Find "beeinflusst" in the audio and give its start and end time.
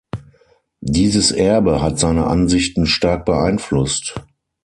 3.25-4.15